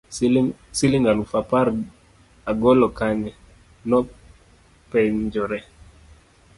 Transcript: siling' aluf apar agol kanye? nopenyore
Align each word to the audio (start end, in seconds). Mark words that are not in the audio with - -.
siling' 0.79 1.09
aluf 1.11 1.31
apar 1.41 1.67
agol 2.51 2.79
kanye? 2.97 3.31
nopenyore 3.87 5.59